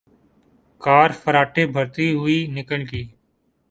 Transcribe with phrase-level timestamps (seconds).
[0.81, 3.05] کار فراٹے بھرتی ہوئے نکل گئی